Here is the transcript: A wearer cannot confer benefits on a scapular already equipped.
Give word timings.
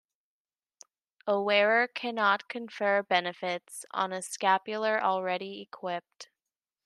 A 1.27 1.39
wearer 1.39 1.87
cannot 1.87 2.47
confer 2.49 3.03
benefits 3.03 3.85
on 3.91 4.11
a 4.11 4.23
scapular 4.23 4.99
already 4.99 5.61
equipped. 5.61 6.29